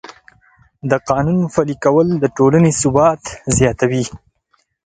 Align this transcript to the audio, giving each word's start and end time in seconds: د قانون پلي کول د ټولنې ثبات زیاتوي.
د 0.89 0.91
قانون 1.09 1.39
پلي 1.53 1.75
کول 1.83 2.07
د 2.23 2.25
ټولنې 2.37 2.71
ثبات 2.81 3.21
زیاتوي. 3.57 4.03